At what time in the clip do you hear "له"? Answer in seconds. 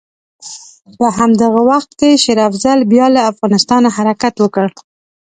3.15-3.21